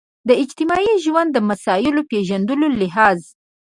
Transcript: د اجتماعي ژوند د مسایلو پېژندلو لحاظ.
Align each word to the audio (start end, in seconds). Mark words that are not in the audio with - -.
د 0.27 0.29
اجتماعي 0.43 0.93
ژوند 1.05 1.29
د 1.33 1.37
مسایلو 1.49 2.01
پېژندلو 2.11 2.67
لحاظ. 2.81 3.19